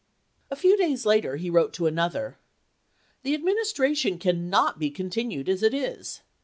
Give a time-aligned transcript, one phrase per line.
[0.49, 2.39] "A few days later he wrote to another:
[3.21, 6.21] "The Administration cannot be continued as it is.